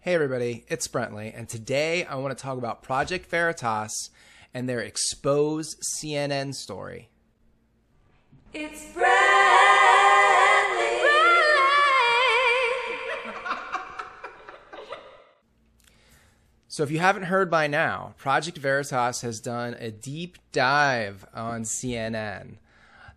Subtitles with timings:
[0.00, 4.10] Hey, everybody, it's Brently, and today I want to talk about Project Veritas
[4.54, 7.08] and their expose CNN story.
[8.54, 9.08] It's Bradley.
[16.68, 21.62] So, if you haven't heard by now, Project Veritas has done a deep dive on
[21.62, 22.58] CNN.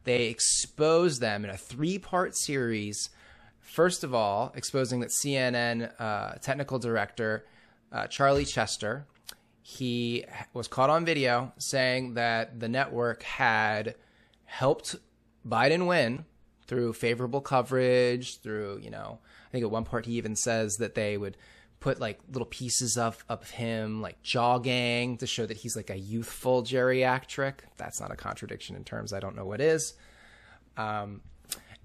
[0.03, 3.11] They expose them in a three part series.
[3.71, 7.45] First of all, exposing that CNN uh, technical director
[7.89, 9.05] uh, Charlie Chester,
[9.61, 13.95] he was caught on video saying that the network had
[14.43, 14.97] helped
[15.47, 16.25] Biden win
[16.67, 20.95] through favorable coverage, through, you know, I think at one part he even says that
[20.95, 21.37] they would
[21.79, 25.97] put like little pieces of, of him like jogging to show that he's like a
[25.97, 27.53] youthful geriatric.
[27.77, 29.13] That's not a contradiction in terms.
[29.13, 29.93] I don't know what is.
[30.75, 31.21] Um,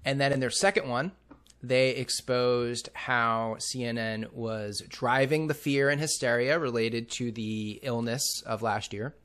[0.03, 1.13] and then in their second one,
[1.61, 8.61] they exposed how CNN was driving the fear and hysteria related to the illness of
[8.61, 9.15] last year.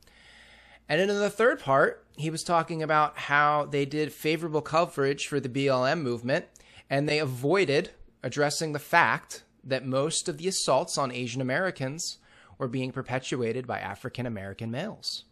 [0.89, 5.39] And in the third part, he was talking about how they did favorable coverage for
[5.39, 6.45] the BLM movement
[6.89, 12.17] and they avoided addressing the fact that most of the assaults on Asian Americans
[12.57, 15.23] were being perpetuated by African American males.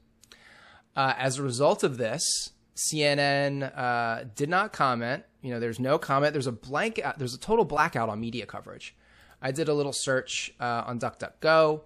[0.96, 5.24] Uh, as a result of this, CNN uh, did not comment.
[5.42, 6.34] You know, there's no comment.
[6.34, 7.02] There's a blank.
[7.18, 8.96] There's a total blackout on media coverage.
[9.42, 11.82] I did a little search uh, on DuckDuckGo.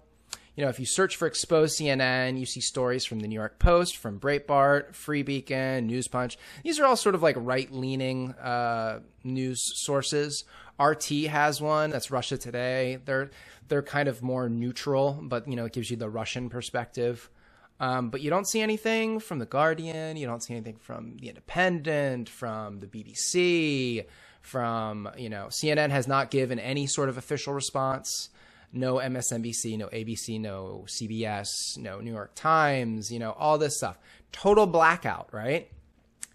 [0.56, 3.58] You know, if you search for exposed CNN, you see stories from the New York
[3.58, 6.38] Post, from Breitbart, Free Beacon, News Punch.
[6.64, 10.44] These are all sort of like right-leaning uh, news sources.
[10.80, 11.90] RT has one.
[11.90, 12.98] That's Russia Today.
[13.04, 13.30] They're
[13.68, 17.30] they're kind of more neutral, but you know, it gives you the Russian perspective.
[17.78, 20.16] Um, but you don't see anything from the Guardian.
[20.16, 24.06] You don't see anything from the Independent, from the BBC,
[24.40, 28.30] from you know CNN has not given any sort of official response.
[28.72, 33.12] No MSNBC, no ABC, no CBS, no New York Times.
[33.12, 33.98] You know all this stuff.
[34.32, 35.70] Total blackout, right?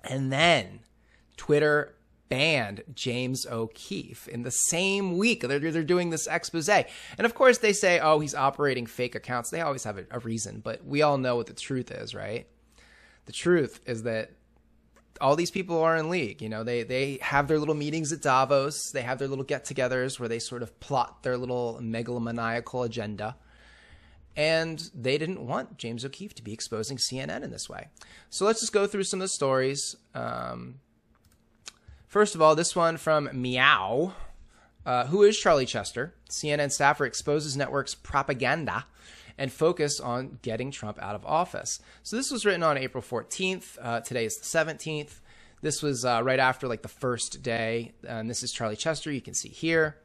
[0.04, 0.82] And then
[1.38, 1.96] Twitter
[2.32, 5.42] banned James O'Keefe in the same week.
[5.42, 6.70] They're, they're doing this expose.
[6.70, 6.86] And
[7.20, 9.50] of course, they say, oh, he's operating fake accounts.
[9.50, 12.48] They always have a, a reason, but we all know what the truth is, right?
[13.26, 14.32] The truth is that
[15.20, 16.42] all these people are in league.
[16.42, 18.92] You know, they they have their little meetings at Davos.
[18.92, 23.36] They have their little get-togethers where they sort of plot their little megalomaniacal agenda.
[24.38, 27.90] And they didn't want James O'Keefe to be exposing CNN in this way.
[28.30, 29.98] So let's just go through some of the stories.
[30.16, 30.80] Um,
[32.12, 34.12] First of all, this one from MEAWW.
[34.86, 36.14] Uh, who is Charlie Chester?
[36.30, 38.86] CNN staffer exposes network's propaganda
[39.38, 41.80] and focus on getting Trump out of office.
[42.04, 43.78] So this was written on April 14th.
[43.82, 45.22] Uh, today is the 17th.
[45.62, 47.94] This was uh, right after like the first day.
[48.06, 49.10] And this is Charlie Chester.
[49.10, 49.96] You can see here.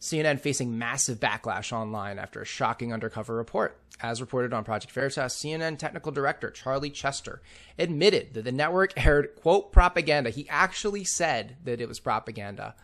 [0.00, 3.78] CNN facing massive backlash online after a shocking undercover report.
[4.00, 7.40] As reported on Project Veritas, CNN technical director Charlie Chester
[7.78, 10.30] admitted that the network aired, quote, propaganda.
[10.30, 12.74] He actually said that it was propaganda.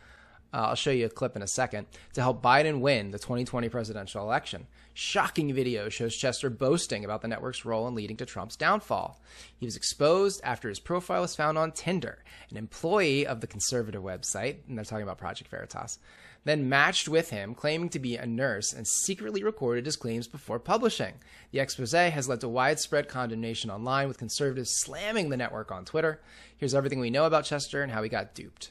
[0.52, 3.68] Uh, I'll show you a clip in a second to help Biden win the 2020
[3.68, 4.66] presidential election.
[4.94, 9.20] Shocking video shows Chester boasting about the network's role in leading to Trump's downfall.
[9.56, 14.02] He was exposed after his profile was found on Tinder, an employee of the conservative
[14.02, 15.98] website, and they're talking about Project Veritas,
[16.44, 20.58] then matched with him, claiming to be a nurse, and secretly recorded his claims before
[20.58, 21.14] publishing.
[21.52, 26.20] The expose has led to widespread condemnation online, with conservatives slamming the network on Twitter.
[26.56, 28.70] Here's everything we know about Chester and how he got duped.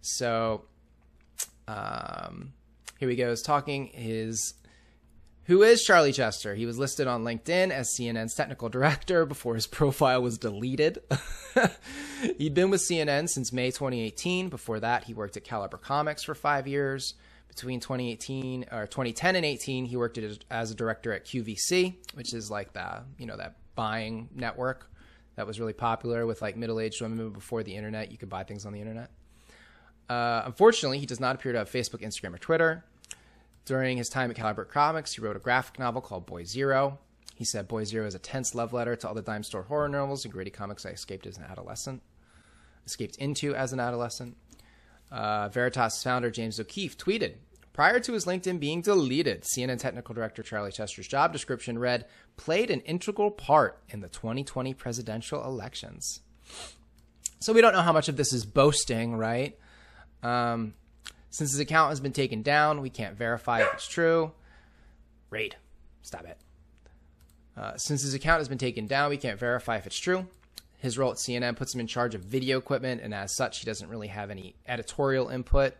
[0.00, 0.64] So,
[1.68, 2.52] um,
[2.98, 4.54] here he goes talking his
[5.46, 6.54] who is Charlie Chester?
[6.54, 10.98] He was listed on LinkedIn as CNN's technical director before his profile was deleted.
[12.38, 14.48] He'd been with CNN since May 2018.
[14.48, 17.14] Before that, he worked at Caliber Comics for five years.
[17.48, 20.18] Between 2018 or 2010 and 18, he worked
[20.50, 24.90] as a director at QVC, which is like the you know that buying network
[25.36, 28.10] that was really popular with like middle-aged women before the internet.
[28.10, 29.10] You could buy things on the internet.
[30.08, 32.84] Uh, unfortunately, he does not appear to have Facebook, Instagram, or Twitter.
[33.66, 37.00] During his time at Caliber Comics, he wrote a graphic novel called Boy Zero.
[37.34, 39.88] He said Boy Zero is a tense love letter to all the dime store horror
[39.88, 42.00] novels and gritty comics I escaped as an adolescent,
[42.86, 44.36] escaped into as an adolescent.
[45.10, 47.34] Uh, Veritas founder James O'Keefe tweeted,
[47.72, 52.70] Prior to his LinkedIn being deleted, CNN technical director Charlie Chester's job description read, played
[52.70, 56.20] an integral part in the 2020 presidential elections.
[57.40, 59.58] So we don't know how much of this is boasting, right?
[60.22, 60.74] Um,
[61.30, 64.32] since his account has been taken down, we can't verify if it's true.
[65.30, 65.56] Raid.
[66.02, 66.38] Stop it.
[67.56, 70.26] Uh, since his account has been taken down, we can't verify if it's true.
[70.78, 73.66] His role at CNN puts him in charge of video equipment, and as such, he
[73.66, 75.74] doesn't really have any editorial input.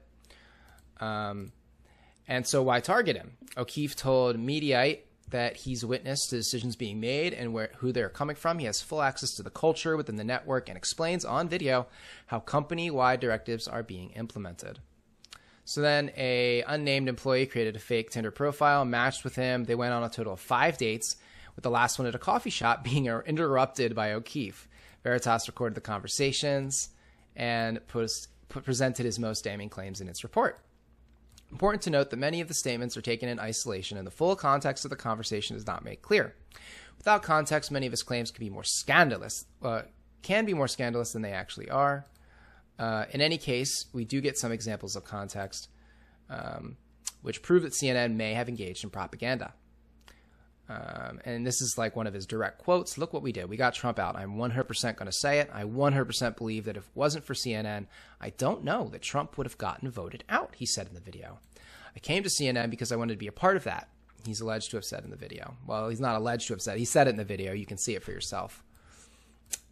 [1.01, 1.53] Um,
[2.29, 3.37] And so why target him?
[3.57, 5.01] O'Keefe told Mediaite
[5.31, 8.59] that he's witness to decisions being made and where who they're coming from.
[8.59, 11.87] He has full access to the culture within the network and explains on video
[12.27, 14.81] how company-wide directives are being implemented.
[15.67, 19.65] So then a unnamed employee created a fake Tinder profile, matched with him.
[19.65, 21.17] They went on a total of 5 dates,
[21.57, 24.69] with the last one at a coffee shop being interrupted by O'Keefe.
[25.03, 26.91] Veritas recorded the conversations
[27.35, 30.61] and post, presented his most damning claims in its report.
[31.51, 34.37] Important to note that many of the statements are taken in isolation and the full
[34.37, 36.35] context of the conversation is not made clear.
[36.97, 39.83] Without context, many of his claims can be more scandalous, uh,
[40.23, 42.07] can be more scandalous than they actually are.
[42.79, 45.69] Uh, in any case, we do get some examples of context,
[46.29, 46.77] um,
[47.23, 49.55] which prove that CNN may have engaged in propaganda.
[50.69, 52.99] Um, and this is like one of his direct quotes.
[52.99, 53.49] Look what we did.
[53.49, 54.17] We got Trump out.
[54.17, 55.49] I'm 100% going to say it.
[55.53, 57.87] I 100% believe that if it wasn't for CNN,
[58.21, 61.39] I don't know that Trump would have gotten voted out, he said in the video.
[61.95, 63.89] I came to CNN because I wanted to be a part of that.
[64.27, 65.55] He's alleged to have said in the video.
[65.67, 66.79] Well, he's not alleged to have said.
[66.79, 67.53] He said it in the video.
[67.53, 68.63] You can see it for yourself.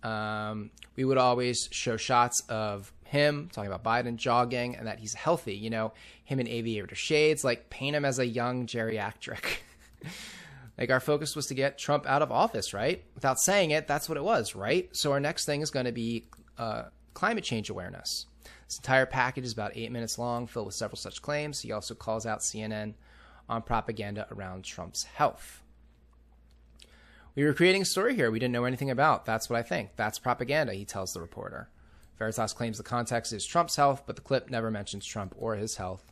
[0.05, 5.15] Um, we would always show shots of him talking about Biden jogging and that he's
[5.15, 5.55] healthy.
[5.55, 5.93] You know,
[6.25, 9.59] him in aviator shades, like paint him as a young geriatric.
[10.77, 13.05] Like our focus was to get Trump out of office, right?
[13.15, 14.89] Without saying it, that's what it was, right?
[14.93, 16.27] So our next thing is going to be
[16.59, 16.85] uh,
[17.15, 18.27] climate change awareness.
[18.67, 21.61] This entire package is about eight minutes long, filled with several such claims.
[21.61, 22.95] He also calls out CNN
[23.49, 25.63] on propaganda around Trump's health.
[27.37, 29.27] We were creating a story here we didn't know anything about.
[29.27, 29.91] That's what I think.
[29.97, 31.69] That's propaganda, he tells the reporter.
[32.19, 35.77] Veritas claims the context is Trump's health, but the clip never mentions Trump or his
[35.77, 36.05] health.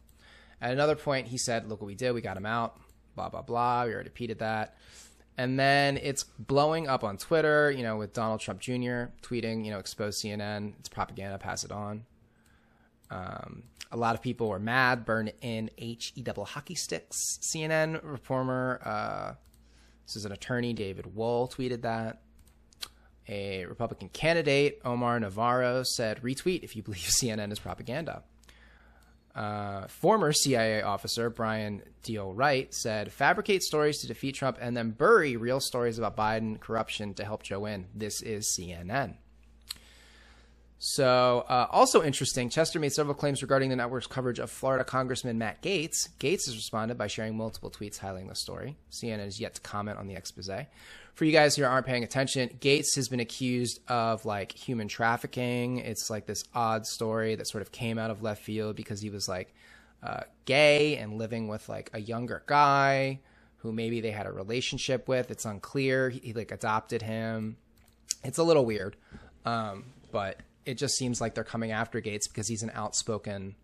[0.60, 2.12] At another point, he said, Look what we did.
[2.12, 2.78] We got him out
[3.14, 3.84] blah blah blah.
[3.84, 4.76] We already repeated that.
[5.38, 9.08] And then it's blowing up on Twitter, you know, with Donald Trump Jr.
[9.22, 12.04] tweeting, you know, expose CNN, it's propaganda, pass it on.
[13.10, 17.38] Um, a lot of people were mad, burn in H E double hockey sticks.
[17.40, 19.34] CNN reformer, uh,
[20.06, 22.20] this is an attorney, David Wohl, tweeted that.
[23.28, 28.22] A Republican candidate, Omar Navarro, said, retweet if you believe CNN is propaganda.
[29.34, 34.90] Uh, former CIA officer Bryan Dean Wright said, fabricate stories to defeat Trump and then
[34.90, 37.86] bury real stories about Biden corruption to help Joe win.
[37.94, 39.14] This is CNN.
[40.84, 45.38] So, uh, also interesting, Chester made several claims regarding the network's coverage of Florida Congressman
[45.38, 46.08] Matt Gaetz.
[46.18, 48.76] Gaetz has responded by sharing multiple tweets highlighting the story.
[48.90, 50.50] CNN has yet to comment on the expose
[51.14, 55.78] for you guys who aren't paying attention, Gaetz has been accused of like human trafficking.
[55.78, 59.10] It's like this odd story that sort of came out of left field because he
[59.10, 59.54] was like
[60.02, 63.20] uh, gay and living with like a younger guy
[63.58, 65.30] who maybe they had a relationship with.
[65.30, 66.08] It's unclear.
[66.08, 67.56] He, he like adopted him.
[68.24, 68.96] It's a little weird,
[69.44, 73.54] um, but it just seems like they're coming after Gaetz because he's an outspoken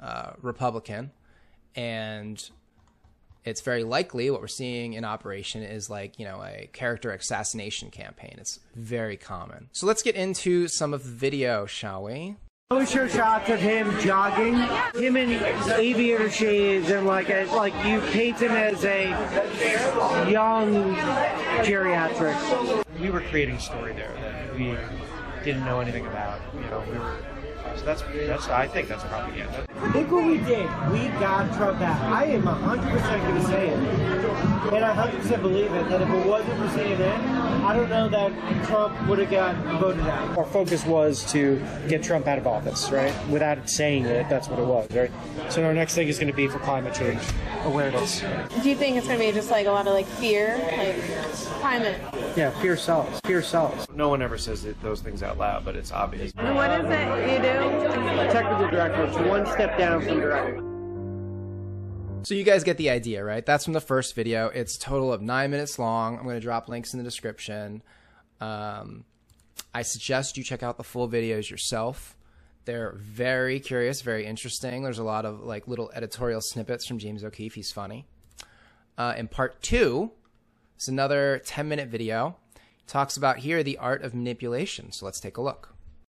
[0.00, 1.10] uh, Republican,
[1.74, 2.42] and
[3.44, 7.90] it's very likely what we're seeing in operation is like, you know, a character assassination
[7.90, 8.36] campaign.
[8.38, 9.68] It's very common.
[9.72, 12.36] So let's get into some of the video, shall we?
[12.70, 14.54] We show shots of him jogging,
[15.00, 15.30] him in
[15.74, 19.10] aviator shades, and like a, like you paint him as a
[20.30, 20.94] young
[21.62, 22.84] geriatric.
[22.98, 24.76] We were creating a story there that we
[25.44, 26.40] didn't know anything about.
[26.54, 27.18] You know, we were
[27.76, 29.66] so that's that's I think that's propaganda.
[29.94, 30.68] Look what we did.
[30.90, 32.00] We got Trump out.
[32.12, 33.78] I am 100% going to say it.
[34.72, 38.66] And I 100% believe it, that if it wasn't for CNN, I don't know that
[38.66, 40.36] Trump would have got voted out.
[40.36, 43.14] Our focus was to get Trump out of office, right?
[43.28, 45.10] Without saying it, that's what it was, right?
[45.48, 47.22] So our next thing is going to be for climate change
[47.62, 48.20] awareness.
[48.62, 51.00] Do you think it's going to be just like a lot of like fear, like
[51.60, 51.98] climate?
[52.36, 53.18] Yeah, fear sells.
[53.24, 53.88] Fear sells.
[53.94, 56.32] No one ever says it, those things out loud, but it's obvious.
[56.34, 58.30] What is it you do?
[58.30, 59.04] Technical director.
[59.04, 60.63] It's one step down from director.
[62.24, 63.44] So you guys get the idea, right?
[63.44, 64.46] That's from the first video.
[64.46, 66.16] It's total of nine minutes long.
[66.16, 67.82] I'm going to drop links in the description.
[68.40, 69.04] Um,
[69.74, 72.16] I suggest you check out the full videos yourself.
[72.64, 74.82] They're very curious, very interesting.
[74.82, 77.56] There's a lot of like little editorial snippets from James O'Keefe.
[77.56, 78.06] He's funny.
[78.96, 80.10] Uh, in part two,
[80.76, 82.36] it's another 10 minute video.
[82.56, 84.92] It talks about here the art of manipulation.
[84.92, 85.73] So let's take a look.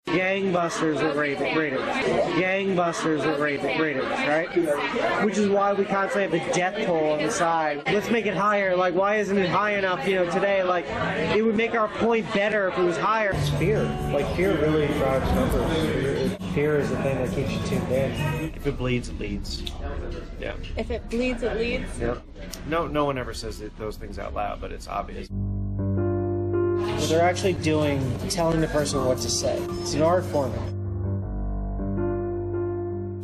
[0.07, 1.81] Gangbusters with ratings.
[1.81, 4.49] Gangbusters with ratings, right?
[5.25, 7.83] Which is why we constantly have the death toll on the side.
[7.87, 8.77] Let's make it higher.
[8.77, 10.63] Like, why isn't it high enough, you know, today?
[10.63, 10.87] Like,
[11.37, 13.33] it would make our point better if it was higher.
[13.35, 13.83] It's fear.
[14.13, 16.37] Like, fear really drives numbers.
[16.55, 18.53] Fear is the thing that keeps you tuned in.
[18.55, 19.65] If it bleeds, it leads.
[20.41, 20.55] Yeah.
[20.77, 21.99] If it bleeds, it leads.
[21.99, 22.19] Yeah.
[22.69, 25.29] No, no one ever says it, those things out loud, but it's obvious.
[27.07, 29.63] What they're actually doing, telling the person what to say.
[29.81, 30.53] It's an art form.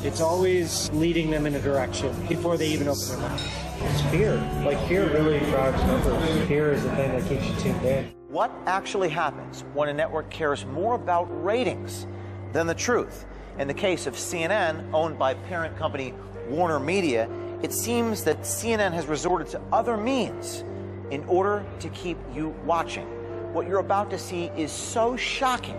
[0.05, 3.43] It's always leading them in a direction before they even open their mouth.
[3.81, 4.37] It's fear.
[4.65, 6.47] Like fear really drives numbers.
[6.47, 8.05] Fear is the thing that keeps you tuned in.
[8.29, 12.07] What actually happens when a network cares more about ratings
[12.53, 13.27] than the truth?
[13.59, 16.15] In the case of CNN, owned by parent company
[16.49, 17.29] Warner Media,
[17.65, 20.63] it seems that CNN has resorted to other means
[21.11, 23.09] in order to keep you watching.
[23.53, 25.77] What you're about to see is so shocking.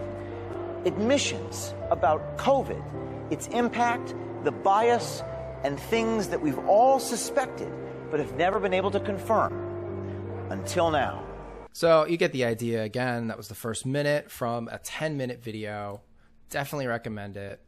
[0.86, 2.84] Admissions about COVID,
[3.32, 4.14] its impact,
[4.44, 5.24] the bias,
[5.64, 7.74] and things that we've all suspected
[8.12, 9.52] but have never been able to confirm
[10.52, 11.26] until now.
[11.72, 12.84] So you get the idea.
[12.84, 16.02] Again, that was the first minute from a 10 minute video.
[16.52, 17.60] Definitely recommend it.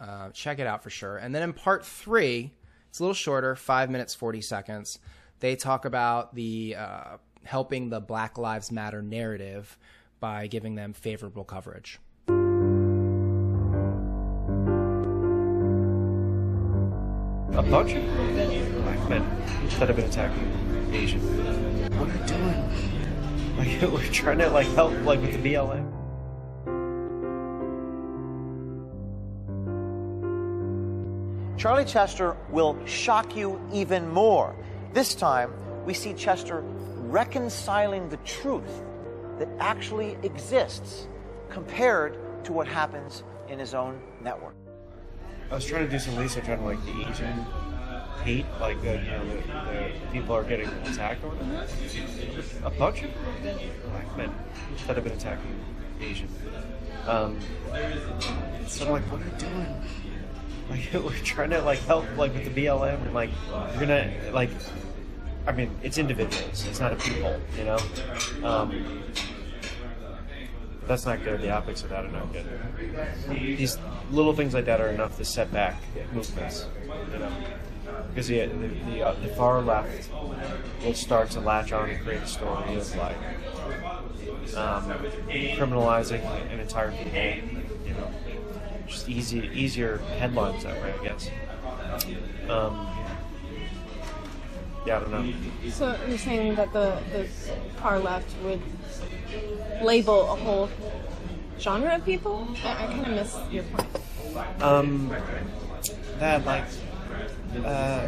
[0.00, 1.18] Uh, check it out for sure.
[1.18, 2.54] And then in part three,
[2.88, 4.98] it's a little shorter, five minutes, 40 seconds.
[5.40, 7.16] They talk about the uh,
[7.48, 9.78] helping the Black Lives Matter narrative
[10.20, 11.98] by giving them favorable coverage.
[12.28, 12.32] A
[17.62, 18.04] bunch of
[18.84, 19.26] black men
[19.78, 21.20] that have been attacking Asian.
[21.98, 23.56] What are you doing?
[23.56, 25.90] Like we're trying to like help like with the BLM.
[31.56, 34.54] Charlie Chester will shock you even more.
[34.92, 35.50] This time,
[35.86, 36.62] we see Chester
[37.10, 38.84] reconciling the truth
[39.38, 41.08] that actually exists
[41.48, 44.54] compared to what happens in his own network.
[45.50, 47.46] I was trying to do some research on like the Asian
[48.22, 51.32] hate, like the, you know, the, the people are getting attacked or.
[52.64, 53.10] A bunch of
[53.90, 54.34] black men
[54.86, 55.58] that have been attacking
[56.00, 56.28] Asian.
[57.06, 57.38] Um,
[58.66, 59.82] so I'm like, what are you doing?
[60.68, 64.50] Like we're trying to like help like with the BLM and like you're gonna like
[65.48, 67.78] I mean it's individuals, it's not a people, you know?
[68.44, 69.02] Um,
[70.86, 71.40] that's not good.
[71.40, 72.46] The optics of that are not good.
[73.30, 73.78] These
[74.10, 75.80] little things like that are enough to set back
[76.12, 76.66] movements,
[77.12, 77.32] you know?
[78.10, 80.10] Because the the, the, uh, the far left
[80.84, 83.16] will start to latch on and create a story of like
[84.54, 84.84] um,
[85.56, 88.10] criminalizing an entire people, you know,
[88.86, 91.30] just easy easier headlines that way, I guess.
[92.50, 92.86] Um,
[94.86, 95.32] yeah, I don't know.
[95.70, 97.24] So you're saying that the, the
[97.80, 98.60] far left would
[99.82, 100.68] label a whole
[101.58, 102.48] genre of people?
[102.64, 104.62] I, I kind of miss your point.
[104.62, 105.14] Um,
[106.18, 106.64] that like,
[107.64, 108.06] uh,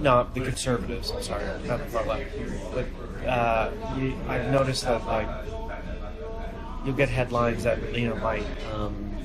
[0.00, 1.10] no, the conservatives.
[1.10, 2.30] I'm sorry, not the far left.
[2.72, 5.28] But uh, you, I've noticed that like
[6.84, 9.16] you'll get headlines that you know might um,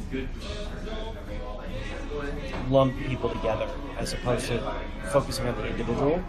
[2.69, 6.23] lump people together as opposed to focusing on the individual.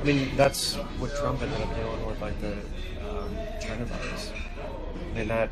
[0.00, 2.52] I mean, that's what Trump ended up doing with like the
[3.08, 4.32] um, China virus,
[5.14, 5.50] and that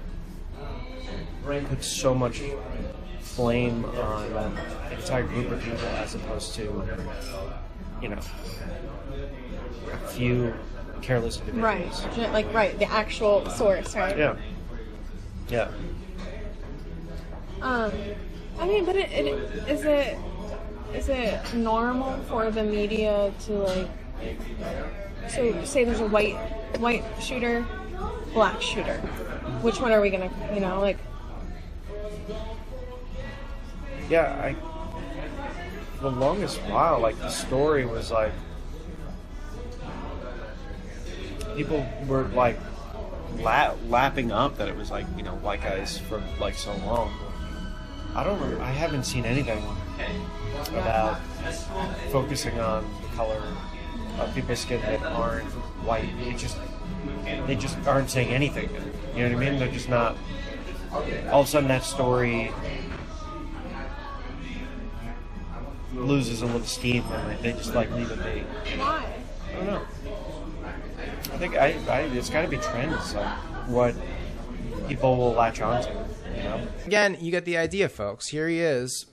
[1.68, 2.42] puts so much
[3.36, 6.62] blame on an entire group of people as opposed to,
[8.00, 8.18] you know,
[9.92, 10.54] a few
[11.02, 11.60] careless people.
[11.60, 11.92] Right.
[12.32, 14.16] Like, right, the actual source, right?
[14.16, 14.36] Yeah.
[15.48, 15.70] Yeah.
[17.62, 17.92] Um,
[18.58, 19.26] I mean, but it, it
[19.68, 20.18] is it
[20.94, 23.90] is it normal for the media to like
[25.28, 26.36] so say there's a white
[26.78, 27.66] white shooter,
[28.32, 28.98] black shooter.
[29.62, 30.98] Which one are we gonna you know like
[34.08, 34.56] Yeah, I.
[36.00, 38.32] The longest while, like the story was like
[41.56, 42.58] people were like
[43.38, 47.12] la- lapping up that it was like you know white guys for like so long.
[48.14, 48.60] I don't know.
[48.60, 49.62] I haven't seen anything
[50.68, 51.20] about
[52.10, 53.42] focusing on the color
[54.18, 55.44] of people's skin that aren't
[55.84, 56.08] white.
[56.20, 56.58] It just
[57.46, 58.68] they just aren't saying anything.
[59.14, 59.58] You know what I mean?
[59.58, 60.16] They're just not.
[61.30, 62.50] All of a sudden, that story
[65.94, 68.40] loses a little steam and they just like leave it be.
[68.78, 69.12] why?
[69.48, 69.82] I don't know.
[71.32, 73.38] I think I, I it's got to be trends like
[73.68, 73.94] what
[74.88, 75.90] people will latch onto.
[76.34, 76.68] You know.
[76.84, 78.28] Again, you get the idea, folks.
[78.28, 79.06] Here he is,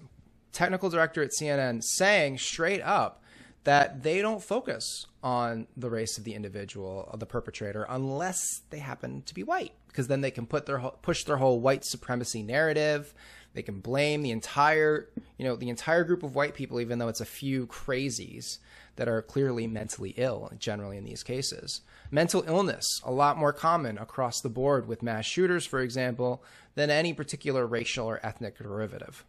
[0.54, 3.22] technical director at CNN, saying straight up
[3.64, 8.80] that they don't focus on the race of the individual, of the perpetrator, unless they
[8.80, 12.44] happen to be white, because then they can put their push their whole white supremacy
[12.44, 13.14] narrative.
[13.54, 17.08] They can blame the entire, you know, the entire group of white people, even though
[17.08, 18.58] it's a few crazies
[18.96, 21.82] that are clearly mentally ill, generally in these cases.
[22.12, 26.44] Mental illness, a lot more common across the board with mass shooters, for example,
[26.76, 29.24] than any particular racial or ethnic derivative.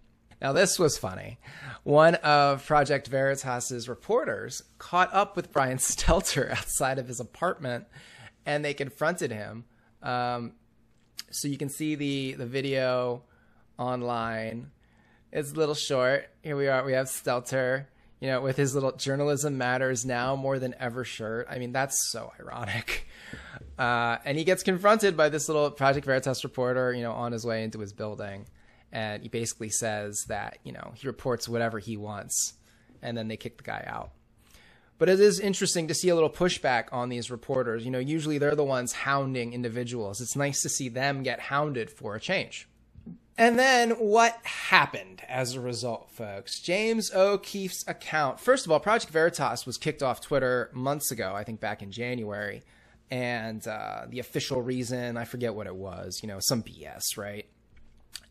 [0.44, 1.38] Now, this was funny.
[1.84, 7.86] One of Project Veritas's reporters caught up with Brian Stelter outside of his apartment
[8.44, 9.64] and they confronted him.
[10.02, 10.52] Um,
[11.30, 13.22] so you can see the, the video
[13.78, 14.70] online.
[15.32, 16.28] It's a little short.
[16.42, 16.84] Here we are.
[16.84, 17.86] We have Stelter,
[18.20, 21.46] you know, with his little journalism matters now more than ever shirt.
[21.48, 23.08] I mean, that's so ironic.
[23.78, 27.46] Uh, and he gets confronted by this little Project Veritas reporter, you know, on his
[27.46, 28.44] way into his building.
[28.94, 32.54] And he basically says that, you know, he reports whatever he wants.
[33.02, 34.12] And then they kick the guy out.
[34.98, 37.84] But it is interesting to see a little pushback on these reporters.
[37.84, 40.20] You know, usually they're the ones hounding individuals.
[40.20, 42.68] It's nice to see them get hounded for a change.
[43.36, 46.60] And then what happened as a result, folks?
[46.60, 48.38] James O'Keefe's account.
[48.38, 51.90] First of all, Project Veritas was kicked off Twitter months ago, I think back in
[51.90, 52.62] January.
[53.10, 57.46] And uh, the official reason, I forget what it was, you know, some BS, right?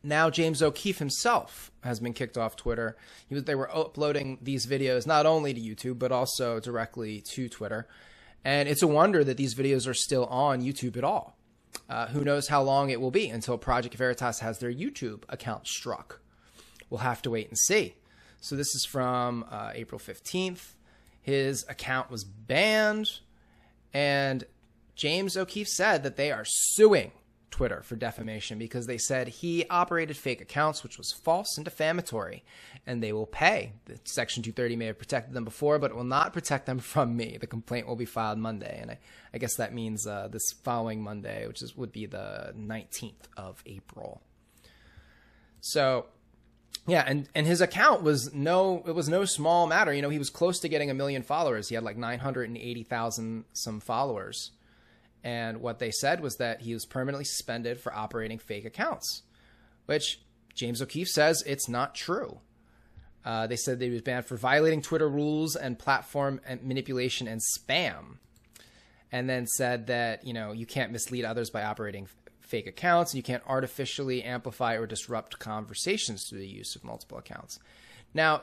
[0.04, 2.98] Now James O'Keefe himself has been kicked off Twitter.
[3.30, 7.88] Was, they were uploading these videos not only to YouTube, but also directly to Twitter.
[8.44, 11.38] And it's a wonder that these videos are still on YouTube at all.
[11.90, 15.68] Uh, who knows how long it will be until Project Veritas has their YouTube account
[15.68, 16.20] struck?
[16.90, 17.96] We'll have to wait and see.
[18.42, 20.74] So this is from uh, April 15th.
[21.22, 23.08] His account was banned,
[23.94, 24.44] and
[24.96, 27.14] James O'Keefe said that they are suing
[27.54, 32.44] Twitter for defamation because they said he operated fake accounts, which was false and defamatory,
[32.88, 33.74] and they will pay.
[34.06, 37.38] Section 230 may have protected them before, but it will not protect them from me.
[37.40, 39.00] The complaint will be filed Monday, and I,
[39.36, 43.62] I guess that means uh, this following Monday, which is would be the 19th of
[43.68, 44.24] April.
[45.62, 46.08] So
[46.88, 49.94] yeah, and and his account was no it was no small matter.
[49.94, 51.70] You know, he was close to getting a million followers.
[51.70, 54.50] He had like 980,000 some followers.
[55.24, 59.24] And what they said was that he was permanently suspended for operating fake accounts,
[59.86, 60.20] which
[60.54, 62.40] James O'Keefe says it's not true.
[63.26, 67.42] Uh, they said that he was banned for violating Twitter rules and platform manipulation and
[67.42, 68.18] spam.
[69.12, 73.14] And then said that, you know, you can't mislead others by operating f- fake accounts
[73.14, 77.60] and you can't artificially amplify or disrupt conversations through the use of multiple accounts.
[78.14, 78.42] Now,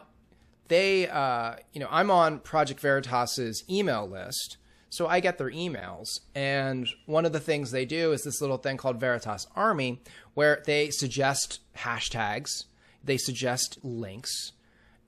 [0.69, 4.57] they, uh, you know, I'm on Project Veritas's email list,
[4.91, 8.59] so I get their emails, and one of the things they do is this little
[8.59, 10.03] thing called Veritas Army,
[10.35, 12.65] where they suggest hashtags,
[13.03, 14.53] they suggest links,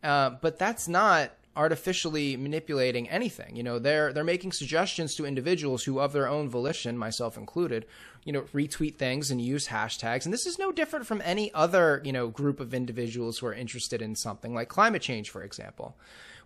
[0.04, 3.56] uh, but that's not artificially manipulating anything.
[3.56, 7.84] You know, they're they're making suggestions to individuals who, of their own volition, myself included,
[8.24, 10.24] you know, retweet things and use hashtags.
[10.24, 13.54] And this is no different from any other you know group of individuals who are
[13.54, 15.96] interested in something like climate change, for example.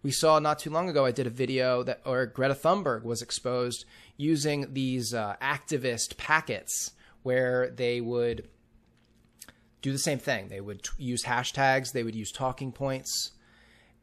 [0.07, 3.23] We saw not too long ago, I did a video that, or Greta Thunberg was
[3.23, 3.85] exposed
[4.17, 6.93] using these uh, activist packets
[7.25, 8.49] where they would
[9.83, 10.47] do the same thing.
[10.47, 13.33] They would t- use hashtags, they would use talking points.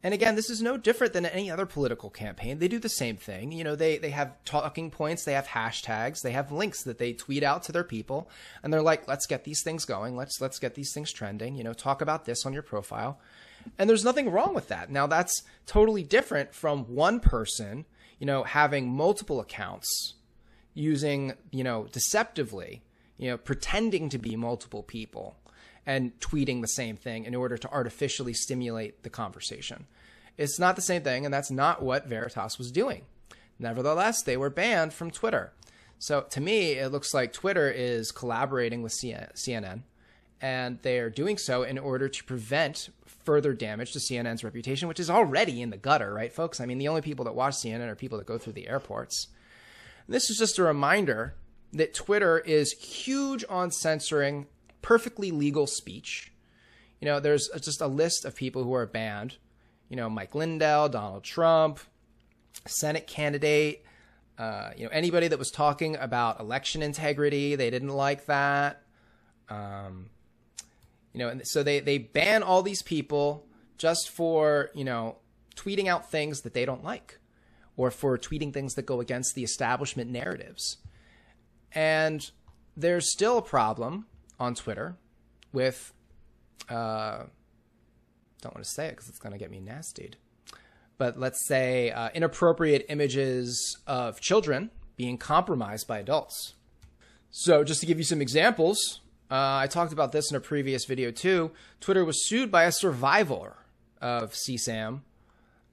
[0.04, 2.58] And again, this is no different than any other political campaign.
[2.58, 3.52] They do the same thing.
[3.52, 7.14] You know, they, they have talking points, they have hashtags, they have links that they
[7.14, 8.28] tweet out to their people,
[8.62, 11.64] and they're like, let's get these things going, let's let's get these things trending, you
[11.64, 13.18] know, talk about this on your profile.
[13.78, 14.90] And there's nothing wrong with that.
[14.90, 17.86] Now that's totally different from one person,
[18.18, 20.14] you know, having multiple accounts
[20.74, 22.82] using, you know, deceptively,
[23.16, 25.38] you know, pretending to be multiple people
[25.86, 29.86] and tweeting the same thing in order to artificially stimulate the conversation.
[30.36, 33.02] It's not the same thing, and that's not what Veritas was doing.
[33.58, 35.52] Nevertheless, they were banned from Twitter.
[35.98, 39.82] So to me, it looks like Twitter is collaborating with CNN,
[40.40, 45.00] and they are doing so in order to prevent further damage to CNN's reputation, which
[45.00, 46.60] is already in the gutter, right, folks?
[46.60, 49.28] I mean, the only people that watch CNN are people that go through the airports.
[50.06, 51.34] And this is just a reminder
[51.72, 54.46] that Twitter is huge on censoring
[54.84, 56.30] perfectly legal speech.
[57.00, 59.38] You know, there's just a list of people who are banned.
[59.88, 61.80] You know, Mike Lindell, Donald Trump,
[62.66, 63.84] Senate candidate,
[64.38, 68.82] uh, you know, anybody that was talking about election integrity, they didn't like that.
[69.48, 70.10] Um,
[71.14, 73.46] you know, and so they they ban all these people
[73.78, 75.16] just for you know
[75.56, 77.18] tweeting out things that they don't like,
[77.76, 80.78] or for tweeting things that go against the establishment narratives.
[81.72, 82.28] And
[82.76, 84.06] there's still a problem
[84.38, 84.96] on Twitter
[85.52, 85.92] with
[86.68, 87.24] uh,
[88.44, 90.16] don't want to say it because it's going to get me nastied.
[90.98, 96.54] But let's say uh, inappropriate images of children being compromised by adults.
[97.30, 100.84] So, just to give you some examples, uh, I talked about this in a previous
[100.84, 101.50] video too.
[101.80, 103.56] Twitter was sued by a survivor
[104.00, 105.00] of CSAM.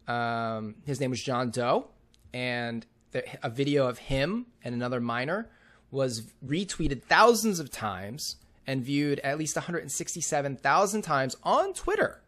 [0.07, 1.87] Um, his name was John Doe,
[2.33, 5.51] and the, a video of him and another minor
[5.91, 12.21] was retweeted thousands of times and viewed at least 167,000 times on Twitter.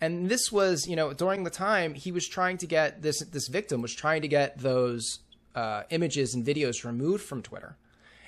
[0.00, 3.48] And this was, you know, during the time he was trying to get this this
[3.48, 5.18] victim was trying to get those
[5.54, 7.76] uh, images and videos removed from Twitter,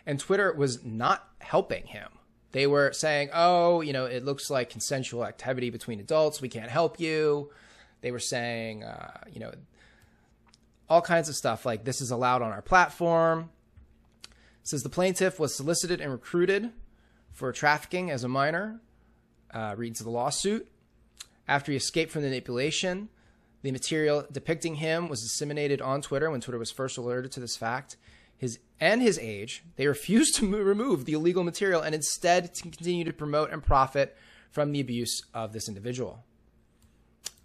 [0.04, 2.08] and Twitter was not helping him.
[2.50, 6.42] They were saying, "Oh, you know, it looks like consensual activity between adults.
[6.42, 7.50] We can't help you."
[8.02, 9.52] They were saying, uh, you know,
[10.90, 13.50] all kinds of stuff like this is allowed on our platform.
[14.62, 16.72] Says the plaintiff was solicited and recruited
[17.32, 18.80] for trafficking as a minor.
[19.52, 20.66] Uh, reads the lawsuit.
[21.46, 23.08] After he escaped from the manipulation,
[23.62, 27.56] the material depicting him was disseminated on Twitter when Twitter was first alerted to this
[27.56, 27.96] fact.
[28.36, 32.62] His and his age, they refused to mo- remove the illegal material and instead to
[32.62, 34.16] continue to promote and profit
[34.50, 36.24] from the abuse of this individual.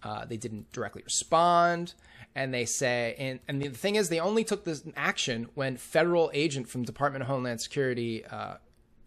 [0.04, 1.94] Uh, they didn't directly respond,
[2.36, 6.30] and they say, and, and the thing is, they only took this action when federal
[6.34, 8.56] agent from Department of Homeland Security uh,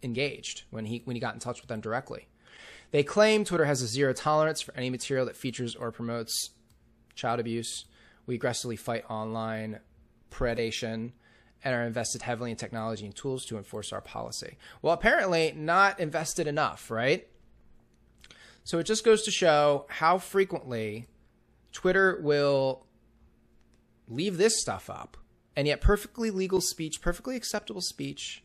[0.03, 2.27] engaged when he when he got in touch with them directly.
[2.91, 6.49] They claim Twitter has a zero tolerance for any material that features or promotes
[7.15, 7.85] child abuse.
[8.25, 9.79] We aggressively fight online
[10.29, 11.11] predation
[11.63, 14.57] and are invested heavily in technology and tools to enforce our policy.
[14.81, 17.27] Well, apparently not invested enough, right?
[18.63, 21.07] So it just goes to show how frequently
[21.71, 22.85] Twitter will
[24.07, 25.17] leave this stuff up
[25.55, 28.43] and yet perfectly legal speech, perfectly acceptable speech,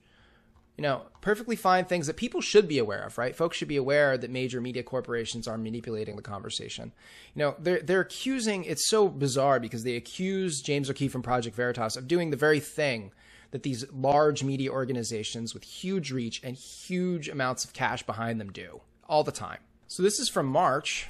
[0.76, 3.34] you know, perfectly fine things that people should be aware of, right?
[3.34, 6.92] Folks should be aware that major media corporations are manipulating the conversation.
[7.34, 8.64] You know, they're they're accusing.
[8.64, 12.60] It's so bizarre because they accuse James O'Keefe from Project Veritas of doing the very
[12.60, 13.12] thing
[13.52, 18.52] that these large media organizations with huge reach and huge amounts of cash behind them
[18.52, 19.60] do all the time.
[19.86, 21.08] So this is from March,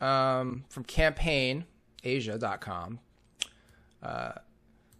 [0.00, 2.98] um, from CampaignAsia.com.
[4.02, 4.32] Uh,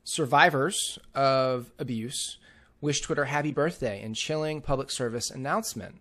[0.05, 2.38] survivors of abuse
[2.85, 5.97] wish Twitter happy birthday in chilling public service announcement.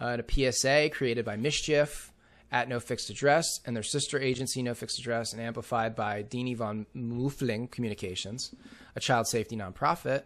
[0.00, 2.10] Uh, and a PSA created by Mischief
[2.50, 6.56] at No Fixed Address and their sister agency No Fixed Address and amplified by Dini
[6.56, 8.54] von Mueffling Communications,
[8.96, 10.22] a child safety nonprofit.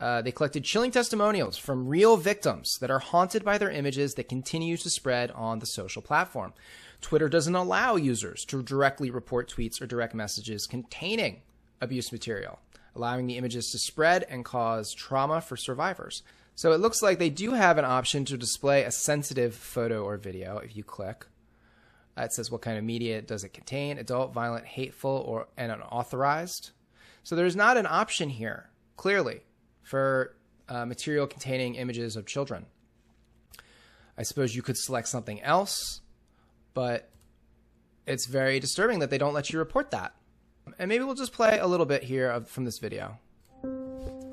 [0.00, 4.30] Uh, they collected chilling testimonials from real victims that are haunted by their images that
[4.30, 6.54] continue to spread on the social platform.
[7.02, 11.42] Twitter doesn't allow users to directly report tweets or direct messages containing
[11.82, 12.60] abuse material
[13.00, 16.22] allowing the images to spread and cause trauma for survivors.
[16.54, 20.18] So it looks like they do have an option to display a sensitive photo or
[20.18, 21.24] video if you click.
[22.18, 25.72] Uh, it says what kind of media does it contain adult, violent, hateful, or and
[25.72, 26.72] unauthorized.
[27.22, 29.40] So there's not an option here, clearly,
[29.82, 30.36] for
[30.68, 32.66] uh, material containing images of children.
[34.18, 36.02] I suppose you could select something else,
[36.74, 37.08] but
[38.06, 40.12] it's very disturbing that they don't let you report that.
[40.80, 43.18] And maybe we'll just play a little bit here of, from this video.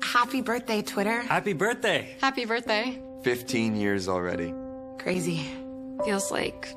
[0.02, 1.20] Happy birthday, Twitter.
[1.20, 2.16] Happy birthday.
[2.22, 2.98] Happy birthday.
[3.22, 4.54] 15 years already.
[4.98, 5.46] Crazy.
[6.06, 6.74] Feels like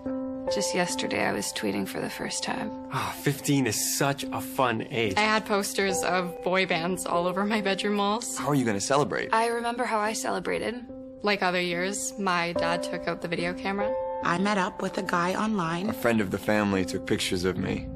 [0.53, 2.69] just yesterday I was tweeting for the first time.
[2.91, 5.13] Ah, 15 is such a fun age.
[5.15, 8.37] I had posters of boy bands all over my bedroom walls.
[8.37, 9.29] How are you going to celebrate?
[9.31, 10.85] I remember how I celebrated.
[11.21, 13.95] Like other years, my dad took out the video camera.
[14.23, 15.89] I met up with a guy online.
[15.89, 17.87] A friend of the family took pictures of me.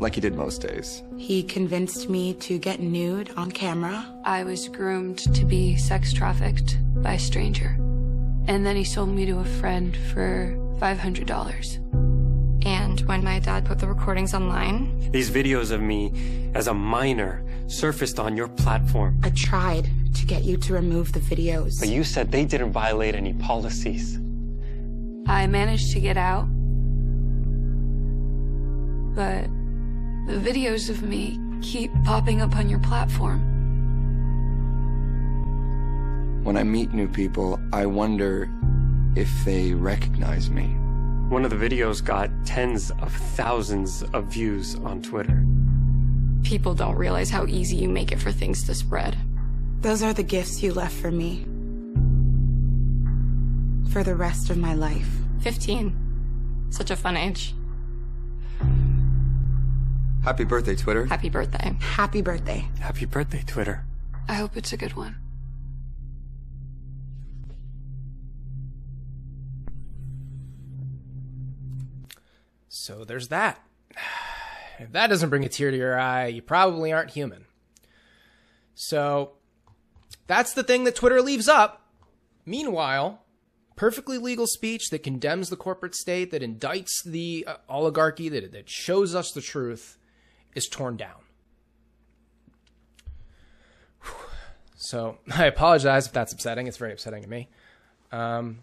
[0.00, 1.02] Like he did most days.
[1.16, 4.06] He convinced me to get nude on camera.
[4.24, 7.76] I was groomed to be sex trafficked by a stranger.
[8.46, 12.64] And then he sold me to a friend for $500.
[12.64, 16.12] And when my dad put the recordings online, These videos of me
[16.54, 19.20] as a minor surfaced on your platform.
[19.22, 21.80] I tried to get you to remove the videos.
[21.80, 24.18] But you said they didn't violate any policies.
[25.26, 26.46] I managed to get out.
[29.14, 29.48] But
[30.28, 33.40] the videos of me keep popping up on your platform.
[36.44, 38.50] When I meet new people, I wonder
[39.16, 40.66] if they recognize me.
[41.30, 45.46] One of the videos got tens of thousands of views on Twitter.
[46.42, 49.16] People don't realize how easy you make it for things to spread.
[49.80, 51.46] Those are the gifts you left for me.
[53.92, 55.08] For the rest of my life.
[55.40, 56.66] 15.
[56.68, 57.54] Such a fun age.
[60.28, 61.06] Happy birthday, Twitter.
[61.06, 61.74] Happy birthday.
[61.80, 62.68] Happy birthday.
[62.80, 63.86] Happy birthday, Twitter.
[64.28, 65.16] I hope it's a good one.
[72.68, 73.62] So there's that.
[74.78, 77.46] If that doesn't bring a tear to your eye, you probably aren't human.
[78.74, 79.32] So
[80.28, 81.90] that's the thing that Twitter leaves up.
[82.46, 83.22] Meanwhile,
[83.76, 88.70] perfectly legal speech that condemns the corporate state, that indicts the uh, oligarchy, that, that
[88.70, 89.98] shows us the truth,
[90.54, 91.20] is torn down.
[94.02, 94.12] Whew.
[94.76, 96.66] So I apologize if that's upsetting.
[96.66, 97.48] It's very upsetting to me.
[98.12, 98.58] Um,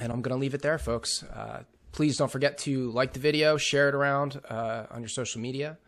[0.00, 1.22] and I'm going to leave it there, folks.
[1.22, 5.40] Uh, please don't forget to like the video, share it around uh, on your social
[5.40, 5.78] media.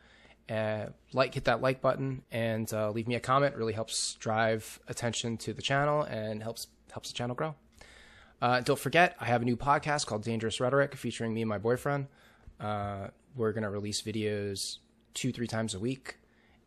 [0.48, 3.54] Uh, like, hit that like button, and uh, leave me a comment.
[3.54, 7.54] It really helps drive attention to the channel and helps helps the channel grow.
[8.40, 11.58] Uh, don't forget, I have a new podcast called Dangerous Rhetoric featuring me and my
[11.58, 12.06] boyfriend.
[12.58, 14.78] Uh, we're to release videos
[15.18, 16.16] two, three times a week.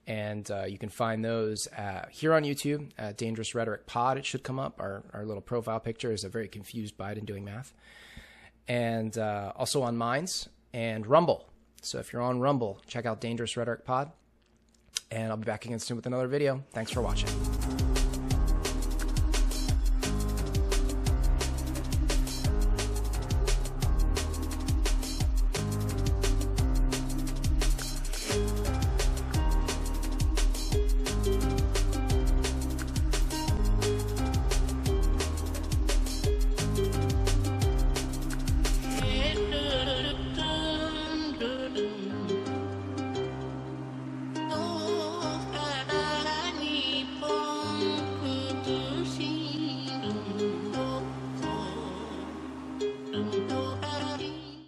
[0.08, 4.18] And uh, you can find those uh, here on YouTube at Dangerous Rhetoric Pod.
[4.18, 4.80] It should come up.
[4.80, 7.74] Our, our little profile picture is a very confused Biden doing math.
[8.68, 11.48] And uh, also on Minds and Rumble.
[11.82, 14.12] So if you're on Rumble, check out Dangerous Rhetoric Pod.
[15.12, 16.64] And I'll be back again soon with another video.
[16.72, 17.30] Thanks for watching.